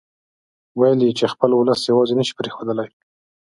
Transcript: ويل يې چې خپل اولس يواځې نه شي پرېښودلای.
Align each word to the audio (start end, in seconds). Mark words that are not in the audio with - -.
ويل 0.79 0.99
يې 1.05 1.11
چې 1.19 1.25
خپل 1.33 1.49
اولس 1.53 1.81
يواځې 1.89 2.13
نه 2.19 2.23
شي 2.27 2.33
پرېښودلای. 2.39 2.89